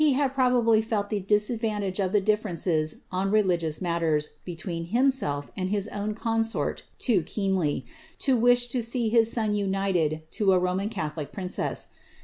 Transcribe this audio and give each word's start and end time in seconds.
probably 0.33 0.81
felt 0.81 1.11
the 1.11 1.19
disadvantage 1.19 1.99
of 1.99 2.11
the 2.11 2.19
difierences 2.19 3.01
on 3.11 3.29
religious 3.29 3.77
«tween 3.77 4.85
himself 4.87 5.51
and 5.55 5.69
his 5.69 5.87
own 5.89 6.15
consort 6.15 6.81
too 6.97 7.21
keenly, 7.21 7.85
to 8.17 8.35
wish 8.35 8.65
to 8.65 8.81
see 8.81 9.11
inited 9.15 10.23
to 10.31 10.53
a 10.53 10.59
Roman 10.59 10.89
catholic 10.89 11.31
princess. 11.31 11.89